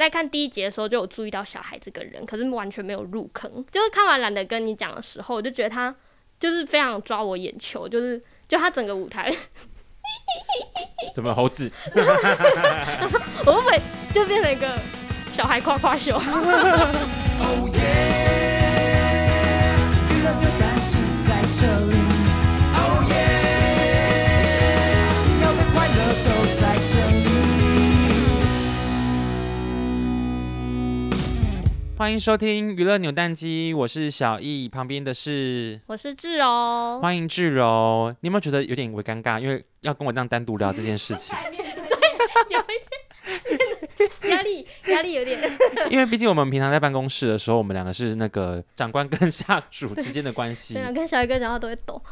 [0.00, 3.62] 在看第一集的时候就有注意到小孩这个人，可是完全没有入坑。
[3.70, 5.94] 就是看完懒得跟你讲的时候，我就觉得他
[6.38, 8.18] 就是非常抓我眼球，就是
[8.48, 9.30] 就他整个舞台，
[11.14, 11.70] 怎么猴子？
[13.44, 13.78] 我会不会
[14.14, 14.66] 就变成一个
[15.34, 16.18] 小孩夸夸秀？
[32.00, 38.10] 欢迎收听娱乐扭蛋机，我是小易，旁边的是我是志柔，欢迎志柔。
[38.20, 39.38] 你有没有觉得有点微尴尬？
[39.38, 41.58] 因为要跟我这样单独聊这件事情， 对，
[42.48, 45.38] 有一点压力，压力有点。
[45.90, 50.72] 因为毕竟我们平常在办公室的时候，我们两个是那个长官跟下属之间的关系。
[50.72, 52.02] 对，跟小易哥讲话都会抖。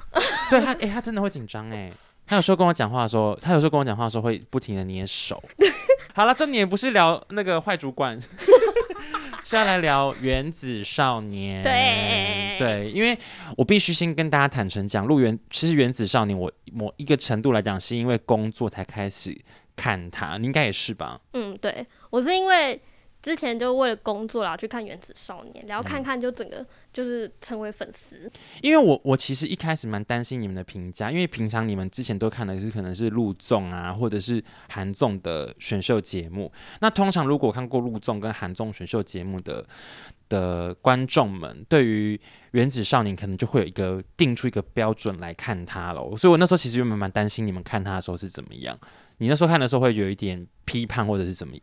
[0.51, 1.91] 对他，哎、欸，他真的会紧张哎。
[2.27, 5.43] 他有时候跟我讲话的时候，他有时候跟我讲话的时候会不停的捏手。
[6.13, 8.21] 好了，重点不是聊那个坏主管。
[9.49, 13.19] 是要来聊原子少年，对对，因为
[13.57, 19.35] 我必须先跟大家坦诚讲，录原其实原子少年，我某一个程度来讲，是因为工作才开始
[19.75, 21.19] 看它，你应该也是吧？
[21.33, 22.79] 嗯，对，我是因为。
[23.29, 28.31] 之前就为了工作然后去看《原子少年》，然后看看就整个就是成为粉丝、嗯。
[28.63, 36.51] 因为我我其实一开始蛮担心你们的评价，因为平常你们之前都看的是可能是陆综啊，或者是韩综的选秀节目。
[36.81, 39.63] 那通常如果看过陆综跟韩综选秀节目的
[40.31, 42.17] 的观众们，对于
[42.53, 46.17] 《原子少年》可能就会有一个定出一个标准来看他了。
[46.17, 48.79] 所以我那时候其实原本蛮担心你们看他的时候是怎么样。
[49.19, 51.55] 你那时候看的时候会有一点批判或者是怎么？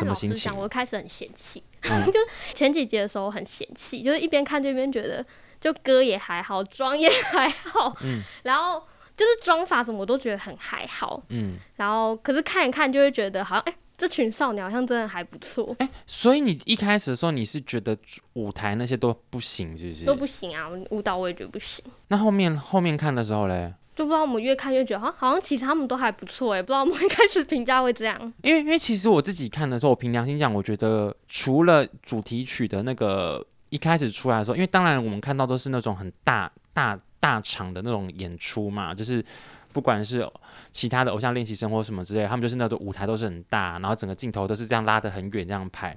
[0.00, 2.18] 但老实讲，我开始很嫌弃，嗯、 就
[2.54, 5.24] 前几集的时候很嫌弃，就是一边看就一边觉得，
[5.60, 8.80] 就歌也还好，妆也还好，嗯， 然后
[9.16, 17.96] 就是妆法什么我都觉得很还好，嗯，然后可是看一看就会觉得好像，哎、欸，这群少年好像真的还不错，哎、欸，所以你一开始的时候你是觉得
[18.32, 20.04] 舞台那些都不行，是不是？
[20.06, 21.84] 都不行啊，舞蹈我也觉得不行。
[22.08, 23.74] 那后面后面看的时候嘞？
[24.00, 28.32] 就不知道我们越看越觉得，好像好像其实他们都还不错哎，不知道我们 一开始评价会这样。
[28.40, 39.22] 因为因为其实我自己看的时候，我凭良心讲，我觉得除了主题曲的那个一开始出来的时候，因为当然我们看到都是那种很大大大场的那种演出嘛，就是
[39.70, 40.26] 不管是
[40.72, 45.94] 其他的偶像练习生或什么之类，他们就是那种舞台都是很大，然后整个镜头都是这样拉得很远这样拍，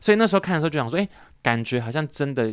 [0.00, 1.08] 所以那时候看的时候就想说，哎，
[1.40, 2.52] 感觉好像真的。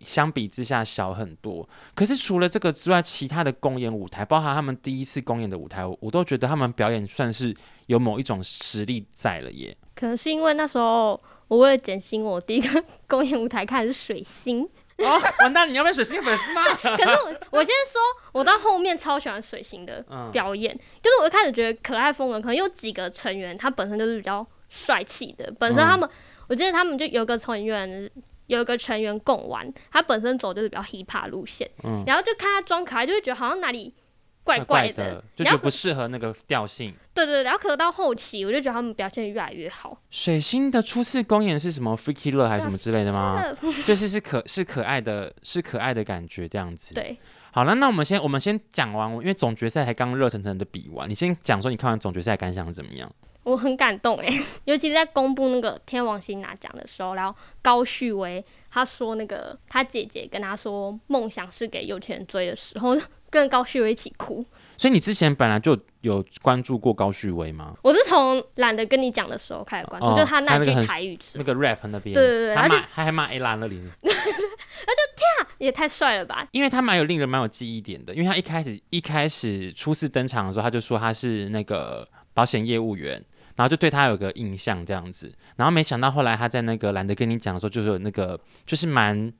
[0.00, 7.54] 相比之下小很多，可是除了这个之外，其他的公演舞台，包含他们第一次公演的舞台，我都觉得他们表演算是
[7.86, 9.76] 有某一种实力在了耶。
[9.94, 14.68] 可能是因为那时候我为了减薪，我第一个 公演舞台看的是水星。
[14.98, 16.62] 哦，完蛋，你要被水星粉丝吗？
[16.78, 18.00] 可是我我先说，
[18.32, 26.12] 我到后面超喜欢水星的表演，嗯、就是我一开始觉得可爱风格，可能有几个成员他本身就是比较帅气的，本身他们，嗯、
[26.48, 28.08] 我记得他们就有个成员。
[28.46, 33.94] 有一个成员贡丸，他本身走就是比较 hiphop 路线，嗯，然后就看他装可爱，就会觉得好像哪里
[34.42, 36.94] 怪怪的，就觉得不适合那个调性。
[37.14, 39.96] 对对对，然后可能到后期，我就觉得他们表现越来越好。
[40.10, 43.42] 水星的初次公演是什么 Freaky Love 还是什么之类的吗？
[43.86, 46.92] 就是是可是可爱的，是可爱的感觉这样子。
[46.92, 47.16] 对，
[47.52, 53.10] 好了，那我们先我们先讲完，因为总决赛才刚热腾腾的比完，你先讲说你看完总决赛感想怎么样？
[53.44, 54.28] 我很感动哎，
[54.64, 62.96] 尤其是在公布那个天王星拿奖的时候，然后高旭威他说那个他姐姐跟他说梦想是给有钱人追的时候，
[63.30, 64.44] 跟高旭威一起哭。
[64.76, 67.76] 所以你之前本来就有关注过高旭威吗？
[67.82, 76.46] 我是从懒得跟你讲的时候开始关注，哦、就他那句台语词，那个 rap 那边，对对对，他骂他还骂 A 兰那里， 那就天啊，也太帅了吧！
[76.50, 83.22] 因为他蛮有令人蛮有记忆点的，因为他一开始一开始初次登场的时候，他就说他是那个保险业务员。
[83.56, 89.32] 然后就对他有个印象这样子，然后没想到后来他在那个懒得跟你讲的时候，就是有那个就是蛮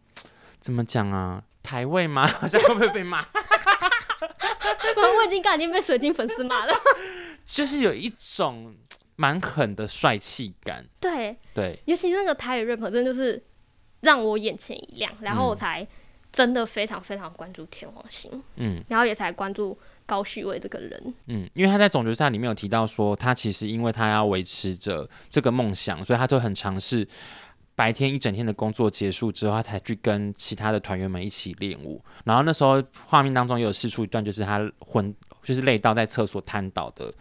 [0.60, 2.26] 怎么讲啊，台位吗？
[2.41, 3.24] 好像会不会被骂？
[4.97, 6.72] 我已经刚已经被水晶粉丝骂了，
[7.44, 8.74] 就是有一种
[9.16, 10.84] 蛮狠的帅气感。
[11.00, 13.42] 对对，尤其那个台语 rap 真的就是
[14.00, 15.86] 让我眼前一亮，然后我才
[16.30, 19.77] 真的非常非常关注天王星，嗯，然后也才关注。
[20.06, 27.06] 高旭伟这个人，嗯，因为他在总决赛里面有提到说，他其实因为他要维持着这个梦想，所以他就很尝试
[27.74, 32.01] 白天一整天的工作结束之后，他才去跟其他的团员们一起练舞。
[32.24, 37.12] 然后那时候画面当中也有试出一段，就是他昏，就是累到在厕所瘫倒的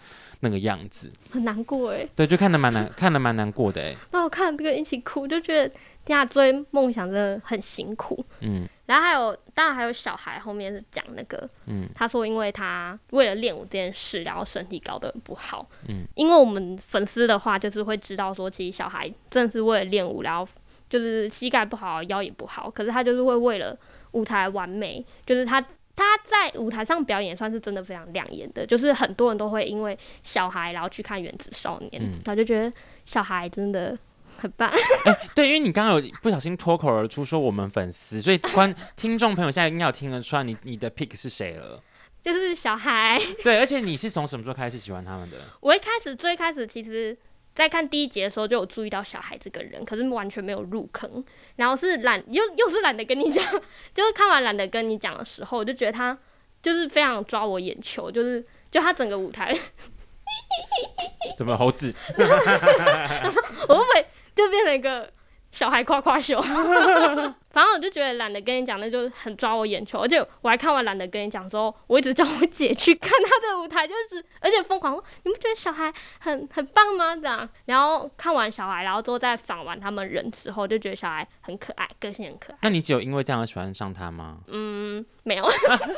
[0.42, 2.08] 那个样子，很难过哎。
[2.16, 3.96] 对，就看得蛮难，看得蛮难过的哎。
[4.12, 5.74] 那我看这个一起哭，就觉得
[6.06, 8.24] 替他追梦想真的很辛苦。
[8.42, 15.66] 嗯，然后还有，当然还有小孩，后面是讲那个，嗯，他说因为他为了练舞这件事，然后身体搞得很不好。
[15.88, 20.46] 嗯，因为我们粉丝的话，就是会知道说，其实小孩正是为了练舞，然后
[20.90, 23.78] 就是膝盖不好，腰也不好，可是他就是会为了
[24.12, 25.62] 舞台完美，就是他
[25.96, 32.74] 他在舞台上表演算是真的非常亮眼的，就是很多人都会因为小孩然后去看《原子少年》，嗯，他就觉得
[33.06, 33.98] 小孩真的。
[34.44, 34.70] 很棒，
[35.06, 41.82] 哎，对，因为你刚刚有不小心脱口而出说我们粉丝，所以观听众朋友现在应该有听得出来你你的 pick 是谁了，
[42.22, 43.18] 就是小孩。
[43.42, 45.38] 对，而且你是从什么时候开始喜欢他们的？
[45.62, 47.18] 我一开始最开始其实，
[47.56, 51.24] 在看第一集的时候就有注意到小孩这个人，可是完全没有入坑，
[51.56, 53.42] 然后是懒又又是懒得跟你讲，
[53.96, 56.18] 就是看完懒得跟你讲的时候，我就觉得他
[56.62, 59.56] 就是非常抓我眼球，就是就他整个舞台，
[61.38, 61.94] 怎么猴子？
[62.18, 64.06] 我会不会？
[64.36, 65.12] 就变成一个
[65.52, 66.42] 小孩夸夸秀，
[67.54, 70.00] 反正我就觉得懒得跟你讲，那就很抓我眼球。
[70.00, 77.16] 而且我还看完懒得跟你讲之后，我一直叫我姐去看他的舞台，就是而且疯狂说，你不觉得小孩很很棒吗？
[77.16, 82.58] 这样，然后看完小孩，然后之后再访完他们人之后，就觉得小孩很可爱，个性很可爱。
[82.64, 84.40] 那你只有因为这样而喜欢上他吗？
[84.48, 85.46] 嗯，没有，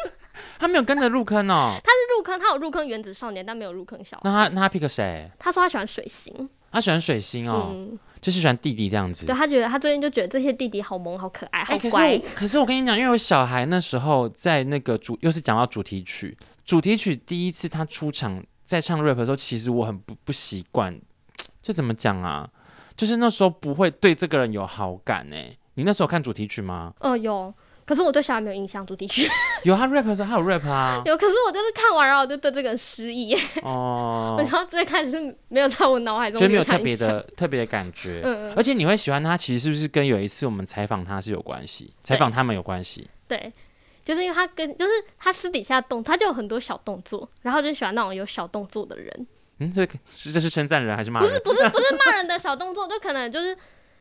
[0.60, 1.76] 他没有跟着入坑哦。
[1.82, 4.24] 他是入坑，他有入坑原子少年，但没有入坑小孩。
[4.26, 5.32] 那他那他 pick 谁？
[5.40, 6.50] 他说他喜欢水星。
[6.72, 9.28] 他喜欢水星哦，嗯、就是喜欢弟弟这样子。
[9.28, 12.14] 对，他觉得他最近就觉得这些弟弟好萌、好可爱、好乖。
[12.14, 16.36] 欸、可是，可是我跟你讲，因为我小孩那时候在那个主，又是讲到主题曲，
[16.66, 21.00] 主题曲第一次他出场在唱 rap 的时候，其实我很不不习惯，
[21.62, 22.50] 就怎么讲啊？
[22.98, 25.58] 就是那时候不会对这个人有好感哎、欸。
[25.76, 26.96] 你那时候看主题曲吗？
[27.02, 27.54] 哦、呃，有。
[27.86, 29.30] 可是我对小孩没有印象，主题曲
[29.64, 31.00] 有他 rap 的时候，他有 rap 啊。
[31.06, 33.38] 有，可是我就是看完然后我就对这个人失忆。
[33.62, 34.38] 哦。
[34.42, 38.22] 然后最开始是没有在我脑海中，就没有特别的特别的感觉。
[38.24, 41.94] 嗯，而且你会喜欢他，其实是不是跟有一次我们采访他是有关系？
[42.02, 43.08] 采访他们有关系。
[43.28, 43.54] 对，
[44.04, 49.28] 就是因为他跟就是他私底下动，他就有很多小动作，然后就喜欢那种有小动作的人。
[49.60, 51.30] 嗯，这是这是称赞人还是骂人？
[51.30, 53.56] 不是不是不是骂人的小动作，就可能就是。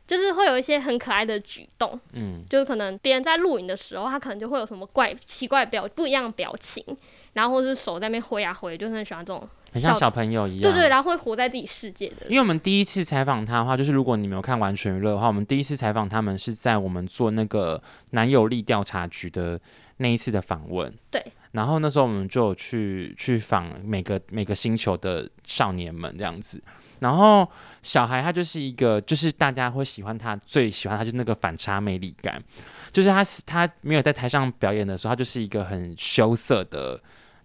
[0.06, 6.84] 就是会有一些很可爱的举动，嗯，就是可能别人在录影的时候，他可能就会有什么怪奇怪表不一样的表情，
[7.32, 12.26] 然后或者是手在那边挥啊挥，就是很喜欢这种，很像小朋友一样，对对，然后会活在自己世界的。
[12.28, 19.58] 因为我们第一次采访他的话，就是如果你没有看完全娱乐的话，我们第一次采访他们是在我们做那个男友力调查局的
[19.96, 21.24] 那一次的访问，对。
[21.52, 26.60] 然后那时候我们就有去去访每个每个星球的少年们这样子。
[27.00, 27.48] 然后
[27.82, 32.42] 小孩他就是一个，就是大家会喜欢他，最喜欢他就是那个反差魅力感，
[32.92, 37.00] 就是他他没有在台上表演的时候，他就是一个很羞涩的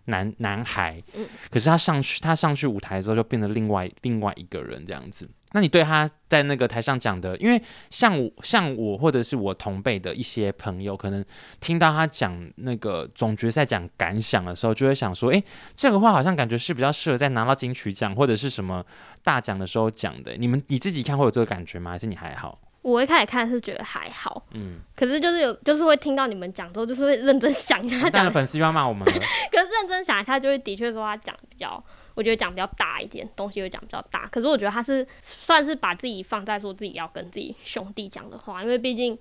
[0.05, 1.01] 男男孩，
[1.49, 5.29] 可是他上去他上去舞台之后就变得另外另外一个人这样子。
[5.53, 11.25] 那你对他在那个台上讲的，因为像我像我或者是我同辈的一些朋友，可能
[11.59, 15.43] 听到他讲那个总决赛讲感想的时候，就会想说，诶，
[15.75, 18.85] 这个话好像感觉是比较适合在拿到金曲奖或者是什么
[19.23, 20.33] 大奖的时候讲的。
[20.37, 21.91] 你们你自己看会有这个感觉吗？
[21.91, 22.59] 还是你还好？
[22.81, 28.31] 我一开始看是觉得还好，嗯，可是就是有就是会听到你们讲之后，就是会认真想一下他讲的。
[28.31, 29.13] 粉丝又要骂我们了。
[29.51, 31.83] 可是认真想一下，就会的确说他讲的比较。
[32.19, 34.27] 我觉得讲比较大一点，东西会讲比较大。
[34.27, 39.17] 可是我觉得他是算是把自己放在说自己要跟自己兄弟讲的话，因为毕竟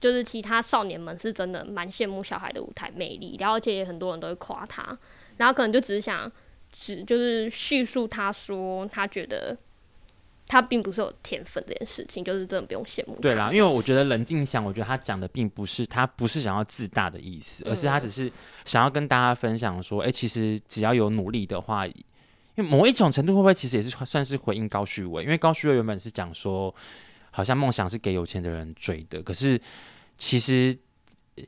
[0.00, 4.98] 就是其他少年们是真的蛮羡慕小孩的舞台魅力，然后而且也很多人都会夸他，
[5.36, 6.30] 然后可能就只是想
[6.72, 9.56] 只就是叙述他说他觉得
[10.48, 13.14] 他并不是有天分这件事情，就是真的不用羡慕。
[13.22, 18.28] 对啦，因为我觉得冷静想，我觉得他讲的并不是他不是想要自大的意思，而是他只是
[18.64, 21.86] 想要跟大家分享说，哎、欸，其实只要有努力的话。
[22.56, 25.22] 因为某一种程度会不会其实也是算是回应高旭伟？
[25.22, 26.74] 因为高旭伟原本是讲说，
[27.30, 29.60] 好像梦想是给有钱的人追的，可是
[30.16, 30.78] 其实。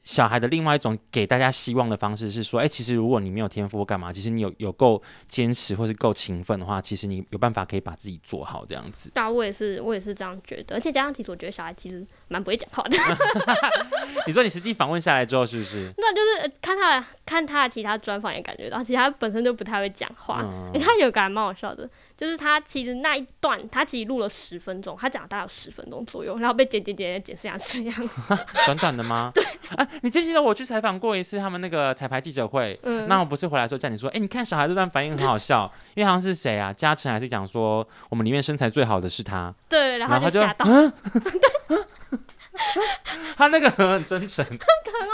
[0.03, 9.11] 小孩的另外一种给大家希望的方式是说，哎、欸，其实如果你没有天赋或干嘛，其实你有有够坚持或是够勤奋的话，其实你有办法可以把自己做好这样子。
[9.13, 10.75] 对啊，我也是，我也是这样觉得。
[10.77, 12.97] 而且加上其实我觉得小孩其实蛮不会讲话的。
[14.27, 15.93] 你说你实际访问下来之后是不是？
[15.99, 20.43] 那就是看他看他的其他专访也感觉到，其实他本身就不太会讲话。
[20.81, 21.89] 他有个还蛮好笑的。
[22.25, 28.11] 就是他其实那一段，他其实录了十分钟，他讲大概有十分钟左右，然后被剪剪剪剪剪成这样，
[28.65, 29.31] 短短的吗？
[29.35, 29.45] 对。
[29.77, 32.79] 啊，你记不记得我去采访过一次他们那个彩排记者会？
[32.83, 33.07] 嗯。
[33.09, 36.73] 那我不是回来的时候叫你说，哎、欸，你看小孩这段反应很好笑，因为好像是谁啊？
[36.73, 39.55] 嘉诚还是讲说我们里面身材最好的是他。
[39.69, 40.65] 对，然后他就吓到。
[43.37, 44.59] 他那个很很真诚，很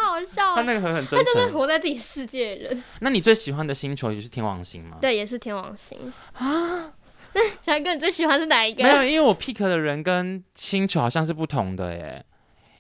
[0.05, 0.55] 好笑。
[0.55, 2.85] 他那个很很真诚，他就是活在自己世界的人。
[3.01, 4.99] 那你最喜欢的星球也是天王星吗？
[5.01, 6.93] 对，也是天王星啊。
[7.33, 8.83] 那 小哥，你最喜欢是哪一个？
[8.83, 12.25] 没有，因为我 pick 的人跟星球好像是不同的耶。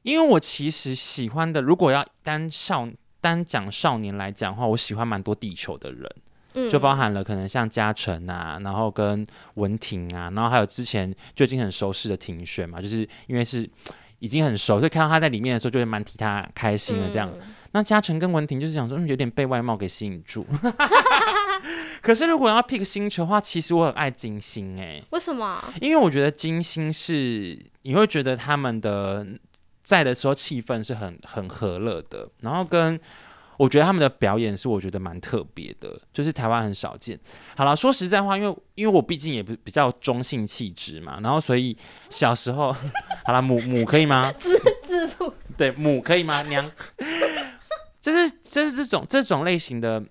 [0.03, 2.89] 因为我其实喜欢的，如果要单少
[3.21, 6.11] 单讲少年来讲的话，我喜欢蛮多地球的人，
[6.55, 13.69] 嗯，就包含了可能像嘉诚啊，然后跟文婷啊，然后还有之前就已经很熟悉的庭轩嘛，就是因为是
[14.21, 17.31] 已经很熟，所以看到他在里面的时候，就会蛮替他开心的这样。
[17.39, 20.47] 嗯、那嘉诚跟文婷就是想说，嗯，有点被外貌给吸引住。
[22.03, 25.63] 可是如果要 pick 星球的话，其实我很爱金星哎，为什么？
[25.81, 29.27] 因为我觉得金星是你会觉得他们的。
[29.83, 33.01] 在的时候气氛是很很和乐的，然后跟
[33.57, 37.19] 我觉得他们的表演是我觉得蛮特别的，就是台湾很少见。
[37.57, 41.77] 好了，说实在话，因为因为我毕竟也不比较中性气质嘛，然后所以
[42.09, 42.73] 小时候
[43.27, 44.31] 好了母母可以吗？
[44.39, 46.43] 自自负对母可以吗？
[46.43, 46.71] 娘
[48.01, 50.03] 就是就是这种这种类型的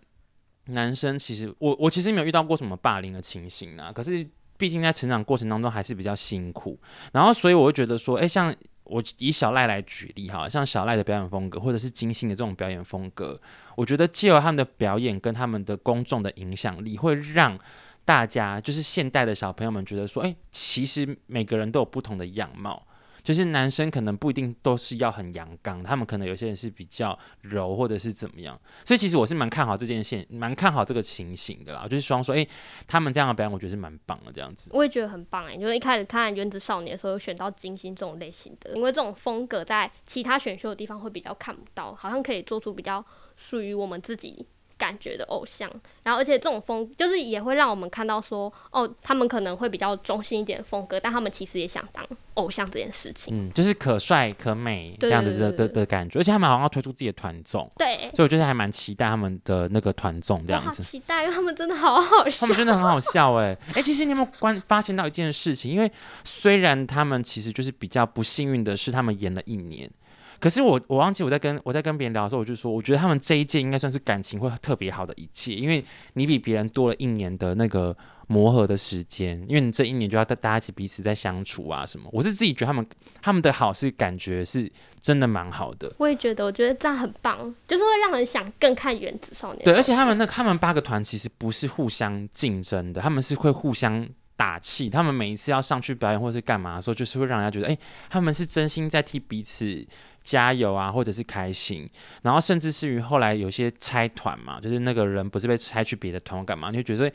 [0.65, 4.27] 男生，其实我我其实没有遇到过什么霸凌的情形啊，可是
[4.57, 6.79] 毕竟在成长过程当中还是比较辛苦，
[7.13, 8.55] 然后所以我会觉得说，哎、像。
[8.91, 13.39] 我以小赖来举例哈，像小赖的表演风格，或者是金星的这种表演风格，
[13.75, 17.55] 我觉得借由他们的表演跟他们的公众的影响力，会让
[18.03, 22.83] 大家就是现代的小朋友们觉得说，哎，其实每个人都有不同的样貌。
[23.23, 31.87] 就是男生可能不一定都是要很阳刚，他们可能有些人是比较柔或者是怎么样，所以其实我是蛮看好这件事，蛮看好这个情形的啦。
[31.87, 32.47] 就是双说，哎、
[32.87, 34.69] 他们这样的表演，我觉得是蛮棒的这样子。
[34.73, 43.03] 我也觉得很棒哎、欸，就是一开始看《原子少年》的时候，选到金星这种类型的，因为这种风格在其他选秀的地方会比较看不到，好像可以做出比较
[43.35, 44.45] 属于我们自己。
[44.79, 45.69] 感觉的偶像，
[46.03, 52.03] 然后而且这种风就是也会让我们看到说，哦，他们可能会比较中性一点风格，但他们其实也想当
[52.35, 53.35] 偶像这件事情。
[53.35, 60.67] 嗯，就是可帅可美这样子的的的感觉，而且他们好像要推出自己的团综，对，所以我觉得还蛮期待他们的那个团综这样子。
[60.67, 65.69] 好期待，因为他们真的好好笑，他们真的很好笑哎哎、欸，其实你有没有关发现到一件事情？
[65.69, 65.91] 因为
[66.23, 69.89] 虽然他们其实就是比较不幸运的是，他们演了一年。
[70.39, 77.95] 可是我我忘记我在跟我在跟别人聊的时候，我就说，我觉得他们这一届应该算是感情会特别好的一届，因为你比别人多了一年的那个
[78.27, 82.09] 磨合的时间，因为你这一年就要带大家一起彼此在相处啊什么。
[82.11, 82.87] 我是自己觉得他们
[83.21, 85.93] 他们的好是感觉是真的蛮好的。
[85.97, 89.61] 我也觉得，我觉得这样很棒，就是会让人想更看《原子少年》。
[89.65, 94.07] 对，而且他们那他们八个团其实不是互相竞争的，他们是会互相
[94.39, 94.89] 打气。
[94.89, 97.77] 他们每一次要上去表演或是干嘛的时候，就是会让人家觉得，哎、
[98.09, 99.85] 他们是真心在替彼此。
[100.21, 101.89] 加油啊，或者是开心，
[102.21, 106.69] 然后甚至是于后来有些拆团嘛，就是那个人不是被拆去别的团干嘛？
[106.69, 107.11] 你就觉得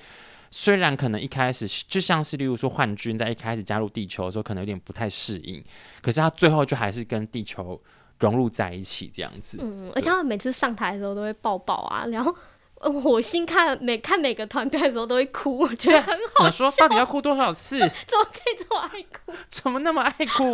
[0.50, 5.62] 虽然可能一开始就像是例如说幻君在一开始加入地球的时候，可能有点不太适应，
[6.02, 7.80] 可是他最后就还是跟地球
[8.18, 9.58] 融入在一起这样子。
[9.60, 12.34] 嗯，而且他们每次上台的时候都会抱抱啊，然后
[12.76, 16.64] 火星看每看每个团队的时候都会哭，我觉得很好笑。
[16.66, 17.78] 我说到底要哭多少次？
[18.06, 19.32] 怎么可以这么爱哭？
[19.48, 20.52] 怎么那么爱哭？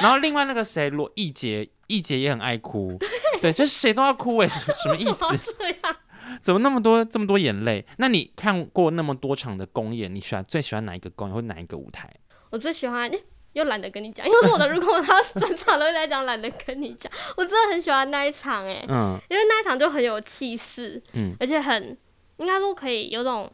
[0.00, 1.68] 然后另外那个谁罗艺杰。
[1.90, 3.08] 艺杰也很爱哭，对，
[3.40, 5.12] 对，就是谁都要哭哎，什什么意思？
[5.12, 7.84] 怎，怎么那么多这么多眼泪？
[7.98, 12.08] 那你看过那么多场的公演，你喜欢最喜欢哪一个公演或哪一个舞台？
[12.50, 13.10] 我最喜欢，
[13.52, 14.68] 又懒得跟你讲，因为是我的。
[14.68, 17.10] 如果他整场都在讲，懒得跟你讲。
[17.36, 21.96] 我真的很喜欢那一场哎，嗯，因为那一场就很有气势，嗯，而且很
[22.38, 23.50] 应该说可以有种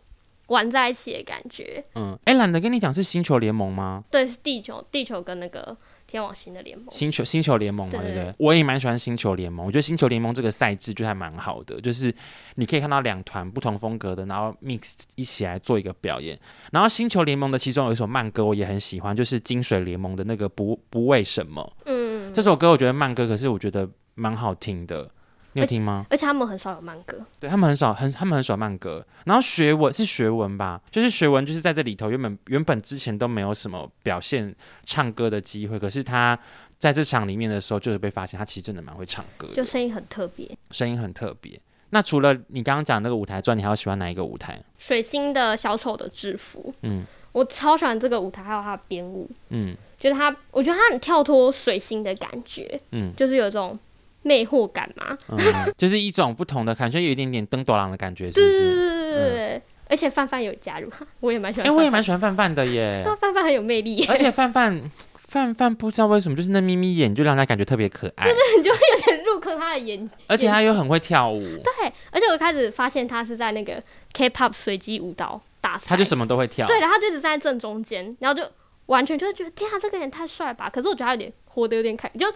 [0.48, 4.04] 玩在一起的感觉，嗯，哎，懒得跟你讲是星球联盟吗？
[4.10, 5.76] 对，是地球，地球跟那个。
[6.16, 8.35] 天王星的联盟，星球星球联盟嘛，对不对，对？
[8.38, 12.12] 我也蛮喜欢星球联盟，我觉得星球联盟这个赛制就还蛮好的，就是
[12.54, 16.38] 你可以看到两团不同风格的，然后 mix 一起来做一个表演。
[16.73, 21.76] 然后星球联盟的其中有一首慢歌，我也很喜欢，就是金水联盟的那个不不为什么。
[21.85, 25.11] 嗯，这首歌我觉得慢歌，可是我觉得蛮好听的。
[25.56, 26.04] 你有听吗？
[26.10, 29.02] 而且他们很少有慢歌，对他们很少，很他们很少慢歌。
[29.25, 36.38] 然后学文是学文吧，就是学文，就是在这里头原本原本之前都没有什么表现唱歌的机会，可是他
[36.76, 41.58] 在这场里面的时候，就是被发现他其实真的蛮会唱歌，就声音很特别，声音很特别。
[41.88, 44.62] 那除了你刚刚讲那个舞台之外，你还有喜欢哪一个舞台？
[44.76, 53.78] 水星的小丑的制服，嗯，我超喜欢这个舞台，还有他的编舞，嗯，就是他，我觉得他很跳脱水星的感觉，嗯，就是有一种。
[54.26, 55.38] 魅惑感嘛，嗯，
[55.78, 58.61] 就是一种不同的感觉，有一点点登朵郎的感觉，是不是？
[58.61, 60.90] 对对对对，嗯，而且范范有加入，
[61.21, 61.68] 我也蛮喜欢。
[61.68, 63.04] 哎，我也蛮喜欢范范的耶。
[63.06, 64.90] 那范范很有魅力，而且范范
[65.28, 70.11] 范范不知道为什么，就是那眯眯眼就让他感觉特别可爱，就是，你就会有点入坑他的眼。
[70.26, 71.92] 而且他又很会跳舞，对。
[72.11, 73.80] 而且我开始发现他是在那个
[74.12, 78.49] K-pop 随机舞蹈大赛，他就什么都会跳，对，然后他就一直站在正中间，然后就
[78.87, 80.68] 完全就会觉得天啊，这个人太帅吧。
[80.68, 82.26] 可是我觉得他有点活得有点开，就。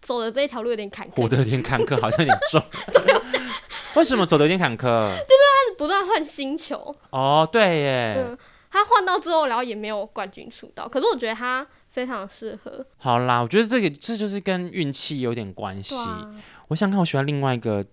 [0.00, 2.62] 走的这一条路有点坎坷，活得有点坎坷，好像有点重。
[3.96, 4.82] 为什么走的有点坎坷？
[4.82, 6.94] 就是他是不断换星球。
[7.10, 8.14] 哦，对耶。
[8.18, 8.38] 嗯，
[8.70, 10.88] 他换到之后，然后也没有冠军出道。
[10.88, 12.84] 可是我觉得他非常适合。
[12.98, 15.96] 好啦，我觉得这个这就是跟运气有点关系。
[15.96, 16.30] 啊、
[16.68, 17.84] 我想看，我喜欢另外一个，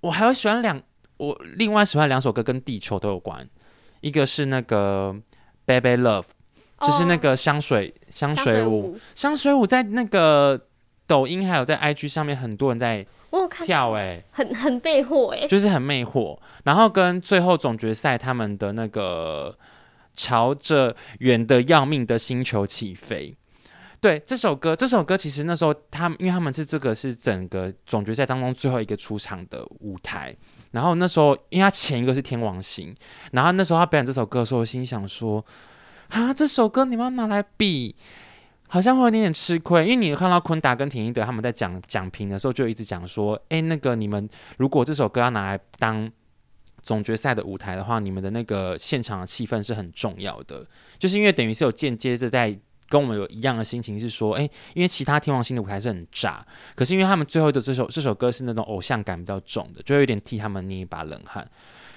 [0.00, 0.80] 我还有喜欢两，
[1.18, 3.46] 我另外喜欢两首歌跟地球都有关。
[4.00, 5.14] 一个是那个
[5.66, 6.24] Baby Love，
[6.80, 10.58] 就是那个香水、哦、香水舞，香水舞在那个
[11.06, 13.06] 抖音还有在 IG 上面很多人在
[13.64, 16.38] 跳、欸，哎，很很魅惑，哎，就是很魅惑。
[16.64, 19.56] 然后跟最后总决赛他们的那个
[20.14, 23.36] 朝着远的要命的星球起飞。
[24.00, 30.34] 对这首歌，这首歌其实那时候他们，因为他们是这个是整个总决赛当中最后一个出场的舞台。
[30.72, 32.94] 然后那时候，因为他前一个是天王星，
[33.32, 35.42] 然后那时候他表演这首歌的时候，我心想说：
[36.08, 37.94] 啊，这首歌你们要拿来比，
[38.68, 39.84] 好像会有点点吃亏。
[39.84, 44.28] 因为你看到坤达跟田馥甄他们在讲讲评的时候，就一直讲说：哎，那个你们
[44.58, 46.10] 如果这首歌要拿来当
[46.82, 50.66] 总决赛的舞台的话，你们的那个现场的气氛是很重要的，
[50.98, 52.58] 就是因为等于是有间接的在。
[52.86, 61.50] 跟我们有一样的心情是说，哎，因为其他天王星的舞台是很炸，可是因为他们最后的这首这首歌是那种偶像感比较重的，就有点替他们捏一把冷汗。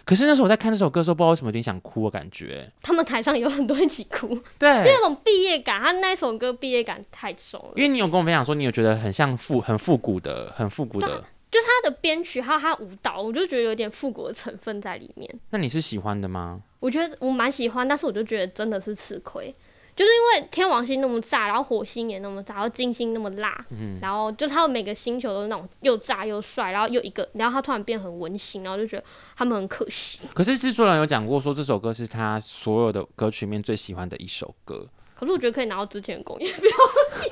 [0.08, 2.66] 可是那时候我在看这首歌的时候，不知道为什么有点想哭的感觉。
[2.82, 7.74] 他们台上有很多人一起哭， 对，因为那种毕业感，他那首歌毕业感太重了。
[7.76, 15.30] 因为你有跟我分享说，你有觉得很像复很复古的，很复古的，就是他的编曲还有他舞蹈，我就觉得有点复古的成分在里面。
[15.50, 16.62] 那你是喜欢的吗？
[16.80, 19.54] 我觉得我蛮喜欢，但是我就觉得真的是吃亏。
[19.98, 29.04] 就是因为天王星那么炸，然后火星也那么炸，然后金星那么辣，嗯、然后就是他们每个星球都是那种又炸又帅，然后又一个，然后他突然变很温馨，然后就觉得
[29.36, 30.20] 他们很可惜。
[30.36, 34.88] 可是制作人有讲过说，这首歌是他所有的歌曲里面最喜欢的一首歌。
[35.20, 36.70] 可是我觉得可以拿到之前的公演表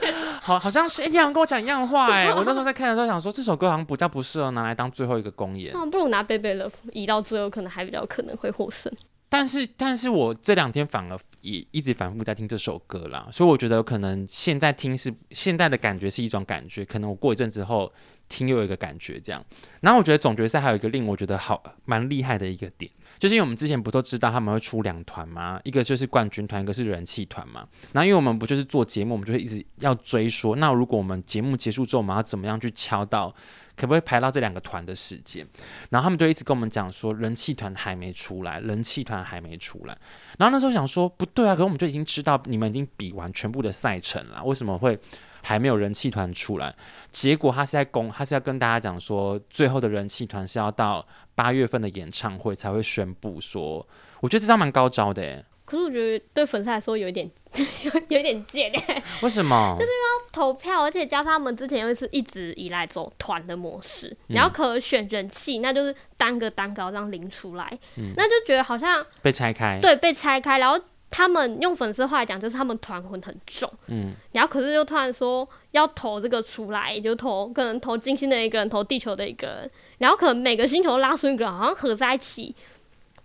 [0.01, 0.13] 演。
[0.41, 5.71] 好，好像是哎，你好像跟我讲一样话哎，我那时候在看的时候想说，这首歌好像比较不适合拿来当最后一个公演。
[5.71, 8.91] 那不如拿《Baby Love》移到最后，可能还比较可能会获胜。
[9.37, 17.91] 但是，但是我这两天反而也一直反复在听这首歌啦，所以我觉得可能现在听是现在的感觉是一种感觉，可能我过一阵之后
[18.29, 19.45] 听又有一个感觉这样。
[19.81, 22.89] 然后我觉得总决赛还有一个令我觉得好蛮厉害的一个点，
[23.19, 25.59] 就是因为我们之前不都知道他们会出两团吗？
[25.65, 27.67] 一个就是冠军团，一个是人气团嘛。
[27.91, 33.35] 然后因为我们不就是做节目，我们就会一直要追说，那如果我们节目结束之后，我们要怎么样去敲到？
[33.75, 35.45] 可不可以排到这两个团的时间？
[35.89, 39.97] 然后他们就一直跟我们讲说，人气团还没出来，人气团还没出来。
[40.37, 44.97] 然后那时候想说，不对啊，可是我们就已经知道你们已经比完全部的赛程了，为什么会
[45.41, 46.73] 还没有人气团出来？
[47.11, 53.85] 结果他是在公，他是要跟大家讲说，最后的人气团是要到八月份的演唱会才会宣布说。
[54.21, 55.45] 我觉得这张蛮高招的诶。
[55.65, 57.29] 可是我觉得对粉丝来说有一点
[57.83, 59.75] 有有点贱哎，为什么？
[59.79, 67.65] 就是要投票，而且加上他们之前又是一直以来走团的模式，然后可选人气，那就是单个单个这样拎出来，
[67.97, 70.59] 嗯、那就觉得好像被拆开，对，被拆开。
[70.59, 70.77] 然后
[71.09, 82.53] 他们用粉丝话来讲，就是他们团魂很重，嗯，然后可是又突然说要投这个出来，就投可能投金星的一个人，投地球的一个人，然后可能每个星球拉出一个人，好像合在一起。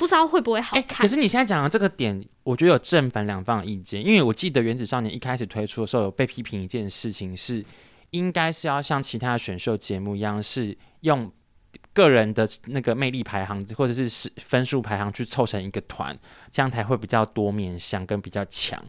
[0.01, 0.83] 不知道会不会好看？
[0.83, 4.03] 欸，可是你现在讲的这个点，我觉得有正反两方的意见。
[4.03, 7.63] 因为我记得《原子少年》一开始推出的时候，有被批评一件事情是，
[8.13, 11.31] 应该是要像其他的选秀节目一样，是用
[11.93, 16.19] 个人的那个魅力排行或者是分数排行去凑成一个团，
[16.51, 18.83] 这样才会比较多面向跟比较强。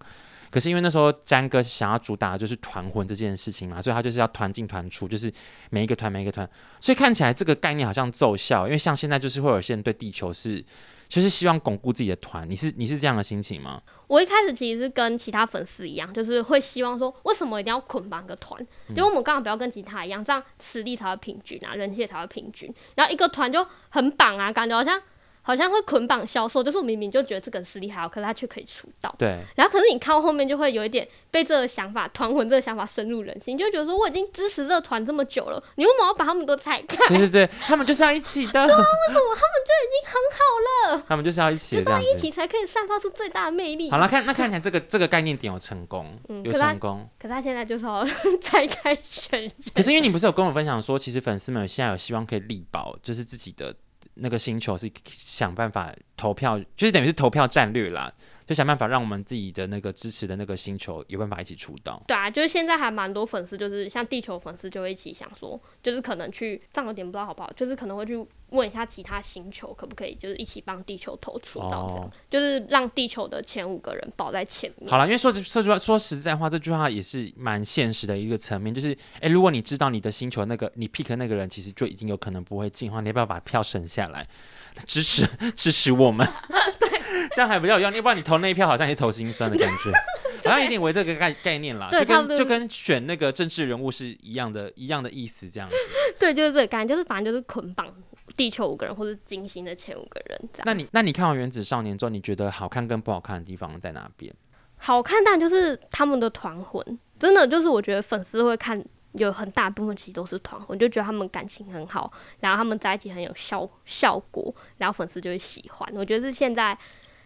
[0.52, 5.32] 可是因为那时候詹哥想要主打的就是团魂这件事情嘛，所以他就是要团进团出，就是
[5.70, 6.48] 每一个团每一个团，
[6.82, 8.68] 所以看起来这个概念好像奏效。
[8.68, 10.64] 因为像现在就是会有些人对地球是，
[11.08, 12.50] 就是希望巩固自己的团。
[12.50, 13.82] 你是你是这样的心情吗？
[14.08, 18.62] 我一开始其实是跟其他粉丝一样，就是会希望说，为什么一定要捆绑个团？
[18.90, 22.74] 因为我们刚好不要跟其他一样，这样实力才会平均啊，人气才会平均。
[22.96, 25.02] 然后一个团就很绑啊，感觉好像。
[25.42, 29.14] 好像会捆绑销售，就是我明明就觉得这个实力还好，可是他却可以出道。
[29.18, 29.40] 对。
[29.56, 36.98] 然后可是你看到后面就会有一点被这个想法团魂这个想法深入人心，就觉得说我已经支持这个团这么久了，你为什么要把他们都拆开？
[37.08, 38.52] 对对对，他们就是要一起的。
[38.52, 41.04] 对啊，为什么他们就已经很好了？
[41.08, 43.90] 他们就是要一起，就是要一起才可以散发出最大的魅力。
[43.90, 47.10] 好了，看那看起来这个这个概念点有成功，嗯、有成功。
[47.20, 48.06] 可是他现在就是要
[48.42, 49.52] 拆开选人。
[49.74, 53.76] 可是因为你不是有跟我分享说，其实粉丝们现在有希望可以力保，就是自己的。
[54.16, 58.12] 那个星球是想办法投票，就是等于是投票战略啦，
[58.52, 62.04] 就想办法让我们自己的那个支持的那个星球有办法一起出道。
[62.06, 74.92] 对啊，就是现在还蛮多粉丝，就是像地球粉丝就会一起想说，就是可能去这样有点不知道好不好，就是可能会去问一下其他星球可不可以，就是一起帮地球投出道这样，哦、就是让地球的前五个人保在前面。
[74.92, 84.28] 好了，因为说实说句话，说实在话，这句话也是蛮现实的一个层面，就是哎、欸，如果你知道你的星球那个你 pick 那个人其实就已经有可能不会进的话，你要不要把票省下来？
[84.88, 86.26] 支持支持我们，
[86.80, 87.01] 对，
[87.36, 89.92] 这样还比较有用，要不然你投那一票好像也投心酸的感觉，
[90.50, 95.76] 好像有点为这个概概念啦，对，就跟就跟选那个政治人物是一样的，一样的意思这样子。
[96.20, 97.94] 对，就是这个概念，就是反正就是捆绑
[98.36, 100.64] 地球五个人或者金星的前五个人这样。
[100.66, 104.34] 那你那你看完《原子少年》之后，你觉得好看跟不好看的地方在哪边？
[104.78, 108.84] 好看，但就是他们的团魂，真的就是我觉得粉丝会看。
[109.16, 115.94] 有很大部分其实都是团魂，就觉得他们感情很好，然后他们在一起很有效效果，然后粉丝就会喜欢。
[115.98, 116.74] 我觉得是现在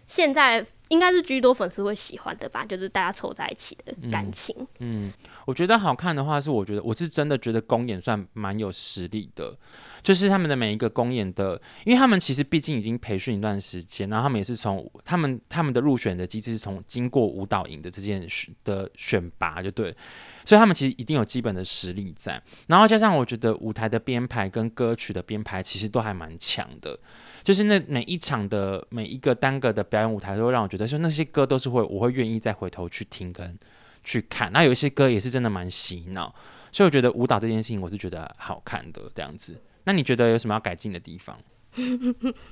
[0.07, 4.55] 现在应该是居多粉丝会喜欢的吧，就是大家凑在一起的感情。
[4.79, 5.11] 嗯，
[5.45, 9.57] 我觉得好看的话是，我觉得我是真的觉得公演算蛮有实力的，
[10.03, 18.27] 就是他们的每一个公演的，因为他们其实毕竟已经培训一段时间，然后他们也是从他们他们的入选的机制是从经过舞蹈营的这件
[18.63, 19.95] 的选拔，就对。
[20.45, 26.97] 所以他们其实一定有基本的实力在，然后加上我觉得舞台的编排跟歌曲的编排其实都还蛮强的，
[27.43, 33.57] 就是那每一场的每一个单个的表演舞台都会让我觉得说那些歌都是会我会愿意再回头去听跟
[34.03, 36.33] 去看，那有一些歌也是真的蛮洗脑，
[36.71, 39.59] 所以我觉得舞蹈这件事情我是觉得好看的这样子。
[39.85, 41.37] 那你觉得有什么要改进的地方？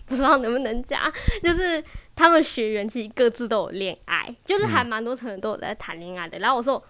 [0.05, 1.11] 不知道能不能加，
[1.43, 1.83] 就是
[2.15, 6.83] 他们学员其实各自都有恋爱，就是还蛮多成员都有在谈恋爱的，然后我说。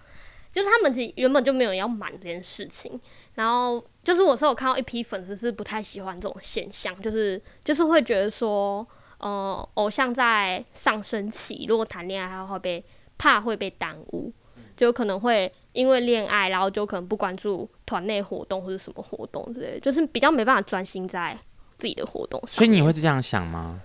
[0.53, 2.99] 就是他们其实原本就没有要瞒这件事情，
[3.33, 8.87] 然后就是我是有看到一批粉丝是不太喜欢这种现象，就是就是会觉得说，
[9.17, 12.85] 呃，偶像在上升期如果谈恋爱还会被
[13.17, 14.31] 怕会被耽误，
[14.77, 21.35] 就可能会因为恋爱，然后就可能不关注团内活动或者什么活动之类，就是比较没办法专心在
[21.79, 22.49] 自己的活动上。
[22.57, 23.81] 所以你会是这样想吗？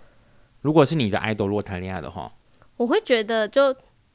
[0.61, 2.31] 如果是你的 idol 如果谈恋爱的话，
[2.77, 3.75] 我会觉得就。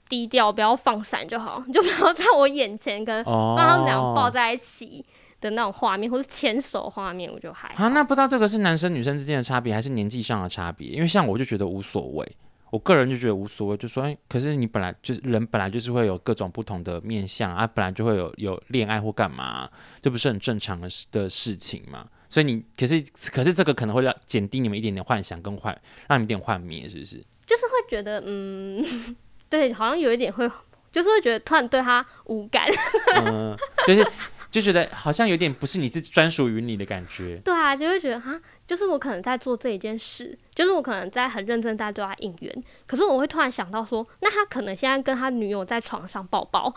[0.10, 5.04] 低调，不要放闪就好， 就不要在我眼前跟让他们俩抱在一起
[5.42, 7.84] 的那种画面，或是牵手画面，我就还好。
[7.84, 10.90] 啊，那不知道这个是男生女生之间的差别，还是年纪上的差别？
[10.90, 12.38] 因为像我就觉得无所谓，
[12.70, 19.70] 我个人就觉得无所谓，就说哎，可是你本来就是人，本来就是会有各种不同的面相啊，本来就会有有恋爱或干嘛，
[20.02, 22.08] 这不是很正常的的事情嘛？
[22.30, 27.18] 所以你可是可是这个可能会让减低你们一点点幻想跟幻，让你们一点幻灭，是不是？
[27.46, 29.16] 就是会觉得嗯。
[29.54, 30.50] 对，好像有一点会，
[30.92, 32.68] 就是会觉得突然对他无感，
[33.24, 34.04] 嗯，就是
[34.50, 37.40] 就觉得好像有点不是你自己专属于你的感觉。
[37.46, 46.74] 对啊，就会觉得啊，就是我可能在做这一件事，就是我可能在很认真在对他应援，可是我会突然想到说，那他可能现在跟他女友在床上抱抱，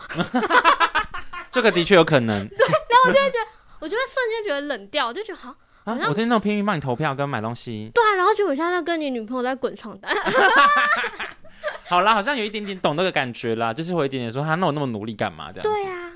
[1.51, 2.47] 这个的确有可能。
[2.47, 3.47] 对，然后我就会觉得，
[3.79, 5.49] 我就会瞬间觉得冷掉，我就觉得好，
[5.85, 7.89] 啊、我在那种拼命帮你投票跟买东西。
[7.91, 10.15] 对啊，然后就我现在在跟你女朋友在滚床单。
[11.85, 15.69] 好啦，好像有一点点懂那个感觉啦，就是会有一点点说他那我那么努力干嘛这样子。
[15.69, 16.11] 对啊。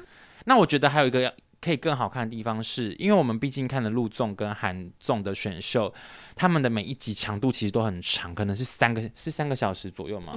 [0.46, 5.94] 那我觉得还有一个可以更好看的地方是，因为我们毕竟看了陆纵跟韩纵的选秀，
[6.36, 10.34] 他们的每一集长度其实都很长，可能是三个是三个小时左右嘛，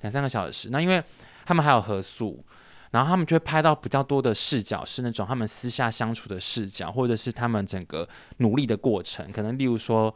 [0.00, 0.70] 两三个小时。
[0.70, 1.02] 那因为
[1.44, 2.42] 他们还有合宿，
[2.90, 10.12] 然后他们就会拍到比较多的视角，是那种他们私下相处的视角，或者是他们整个努力的过程，可能例如说。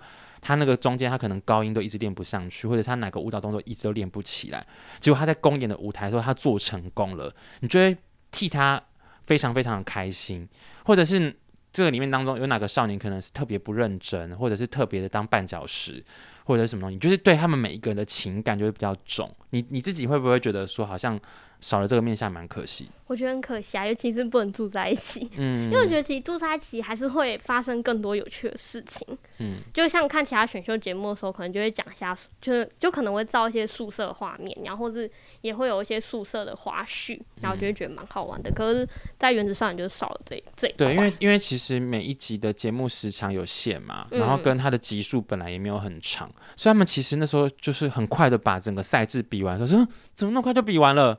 [0.46, 4.64] 他那个中间，他可能高音都一直练不上去，或者他哪个舞蹈动作一直都练不起来。
[5.00, 7.96] 结果他在公演的舞台说他做成功了，你就会
[8.30, 8.80] 替他
[9.26, 10.48] 非常非常的开心。
[10.84, 11.34] 或者是
[11.72, 16.04] 这个里面当中有哪个少年可能是特别不认真，或者是特别的当绊脚石，
[16.44, 19.28] 或者是什么东西，就是对他们每一个人的情感就会比较重。
[19.50, 21.18] 你你自己会不会觉得说好像？
[21.66, 25.28] 少了这个面相蛮可惜，我觉得很可惜啊，尤其是不能住在一起。
[25.36, 29.04] 嗯，因为我觉得其实住在一起还是会发生更多有趣的事情。
[29.38, 38.48] 嗯，就像看其他选秀节目的时候，可能就会讲一下，就是就可能会照一些宿舍画面，然后或是也会有一些宿舍的花絮，然后就会觉得蛮好玩的。
[38.48, 40.86] 嗯、可是，在原子少年就少了这这一块。
[40.86, 51.18] 对，因为因为其实每一集的节目时长有限嘛，然后跟它的集数本来也没有很长，嗯、所以他们其实那时候就是很快的把整个赛制比完，说说怎么那么快就比完了。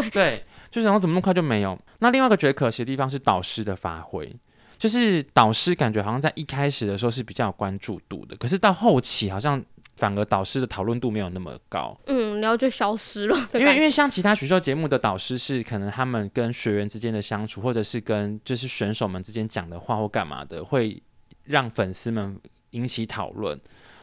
[0.00, 1.78] 对 对，就想后怎么那么快就没有？
[2.00, 4.34] 那另外一个觉得可惜的地方是导师的发挥，
[4.78, 9.62] 就是导师感觉好像在一开始的时候是比较有关注度的，可是到后期好像
[9.96, 11.98] 反而导师的讨论度没有那么高。
[12.06, 13.48] 嗯，然后就消失了。
[13.54, 21.02] 因为因为像其他选秀节目的导师是可能他们跟学员之间的相处，或者是跟就是选手们之间讲的话或干嘛的，会
[21.44, 22.38] 让粉丝们
[22.72, 23.58] 引起讨论。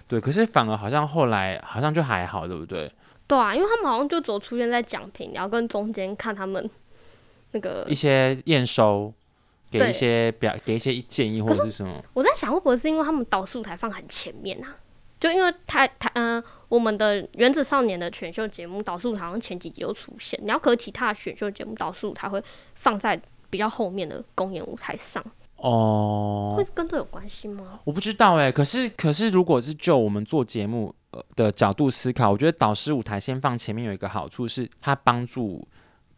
[0.07, 2.91] 对，可是反而好像后来好像就还好，对不对？
[3.33, 6.69] 对啊，因为他们好像就只出现在奖品，然后跟中间看他们
[7.51, 9.11] 那个一些验收，
[9.71, 11.99] 给一些表，给一些建议或者是什么。
[12.13, 14.77] 我在想，会不会是因为他们导数台放很前面啊？
[15.19, 22.39] 就因为台台嗯、呃，我们的原子少年的选秀节目导数台好像前几集有出现，然后可其他选秀节目导数台会
[22.75, 23.19] 放在
[23.49, 25.25] 比较后面的公演舞台上。
[25.63, 27.79] 哦，会跟这有关系吗？
[27.85, 28.51] 我不知道哎、欸。
[28.51, 35.65] 可是可是，如果是就我们做节目呃的角度思考，我觉得导师舞台先放前面有一个好处是，它帮助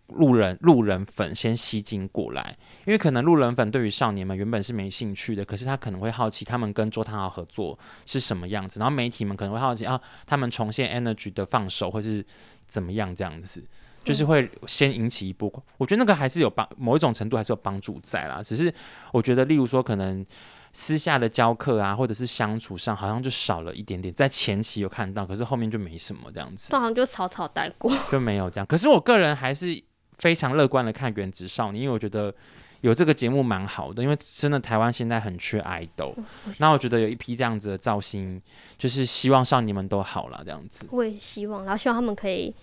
[0.07, 7.77] 路人路人粉先吸睛过来，因为可能路人粉对于少年们原本是没兴趣的，可是他可能会好奇他们跟周汤豪合作
[8.07, 12.25] 是什么样子，然后媒体们可能会好奇啊，他们重现 Energy 的放手会是
[12.67, 13.63] 怎么样这样子。
[14.05, 18.39] 就是会先引起一波，我觉得那个还是有帮某一种程度还是有帮助在啦。
[18.41, 18.71] 只是
[19.11, 20.23] 我觉得，例如说可能
[20.71, 24.13] 私下的教课啊，或者是相处上，好像就少了一点点。
[24.13, 26.71] 在前期有看到，可是后面就没什么这样子。
[26.71, 28.65] 好像就草草带过，就没有这样。
[28.67, 29.83] 可是我个人还是
[30.19, 32.31] 非常乐观的看《原子少年》，因为我觉得
[32.81, 36.15] 有这个节目蛮好的，因为真的台湾现在很缺爱豆。
[36.59, 38.39] 那我觉得有一批这样子的造型，
[38.77, 40.85] 就是希望少年们都好了这样子。
[40.91, 42.53] 我也希望，然后希望他们可以。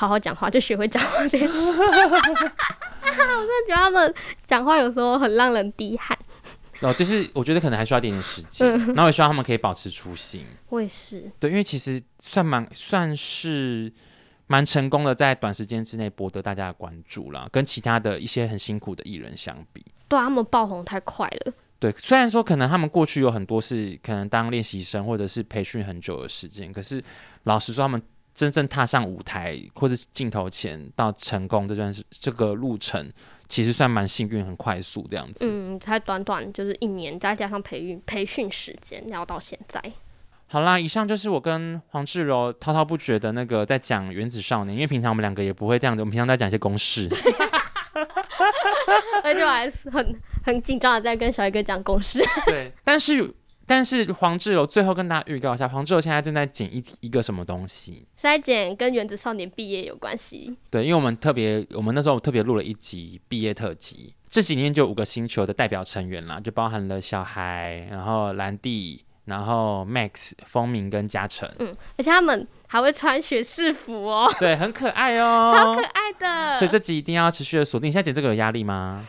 [0.00, 1.72] 好好讲话，就学会讲话这件事。
[1.76, 1.84] 我
[3.12, 6.18] 真的觉得他们讲话有时候很让人低汗。
[6.80, 10.46] 哦，就是我觉得可能还需要一点点时间，嗯、然后也希望他们可以保持初心。
[10.70, 11.30] 我也是。
[11.38, 13.92] 对，因为其实算蛮算是
[14.46, 19.84] 蛮成功的，在短时间之内博得大家的关注啦，跟其他的一些很辛苦的艺人相比。
[20.08, 21.52] 对啊，他们爆红太快了。
[21.78, 27.04] 对，虽然说可能他们过去有很多是可能当练习生或者是培训很久的时间，可是
[27.42, 28.00] 老实说他们。
[28.34, 33.12] 真正踏上舞台或者镜头前到成功这段这个路程，
[33.48, 35.46] 其实算蛮幸运，很快速这样子。
[35.48, 39.82] 嗯，才短短就是一年，再加上培训培训时间，然后到现在。
[40.46, 47.08] 好啦，以上就是我跟黄志柔滔滔不绝的那个在讲《原子少年》，因为平常我们两个也不会这样子，我们平常在讲一些公式。
[49.22, 52.24] 而且我还是很很紧张的在跟小一哥讲公式。
[52.46, 53.34] 对，但是。
[53.70, 58.04] 但是黄志柔最后跟大家预告一下，黄志柔现在正在剪一一个什么东西？
[58.16, 60.56] 是在剪跟原子少年毕业有关系。
[60.70, 71.48] 对，因为我们特别，我们那时候特别录了一集毕业特辑，这集里面就五个星球的代表成员啦，就包含了小孩，然后兰弟，然后 Max、风鸣跟嘉诚。
[71.60, 74.28] 嗯，而且他们还会穿学士服哦。
[74.40, 76.56] 对，很可爱哦，超可爱的。
[76.56, 77.86] 所以这集一定要持续的锁定。
[77.86, 79.06] 你现在剪这个有压力吗？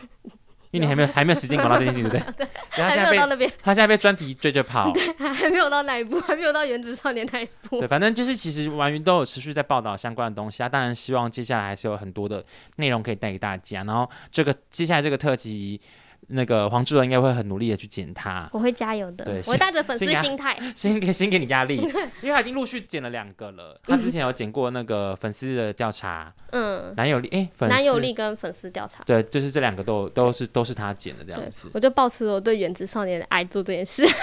[0.72, 2.46] 因为你还没有还没有时间管到这件事情，对不对？
[2.74, 3.48] 对，还没有到那边。
[3.62, 4.90] 他现在被专题追着跑。
[4.90, 7.78] 对，还没有到那一步，还没有到原子少年那一步。
[7.78, 10.68] 对，反正就是其实玩云都有持续在报道相关的东西啊。
[10.68, 12.44] 当然希望接下来还是有很多的
[12.76, 13.84] 内容可以带给大家。
[13.84, 15.80] 然后这个接下来这个特辑。
[16.28, 19.24] 那个黄志伦应该会很努力的去剪他，我会加油的。
[19.24, 21.76] 对，我带着粉丝心态， 先给先给你压力，
[22.22, 23.78] 因为他已经陆续剪了两个了。
[23.86, 31.70] 他之前有剪过那个粉丝的调查，嗯，男友力，哎，男友力跟粉丝调查，对，就是这两个都都是都是他剪的这样子。
[31.74, 34.06] 我就抱持我对原子少年的爱做这件事。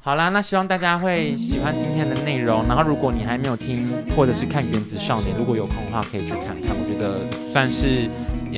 [0.00, 2.68] 好啦，那希望大家会喜欢今天的内容。
[2.68, 7.20] 然后如果你还没有听或者是看原子少年，如果有空的话可以去看看，我觉得
[7.52, 8.06] 算是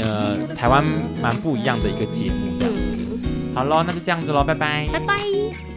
[0.03, 0.85] 呃台湾
[1.23, 3.07] 蛮不一样的一个节目这样子。
[3.55, 4.87] 好喽，那就这样子喽，拜拜。
[4.93, 5.76] 拜拜。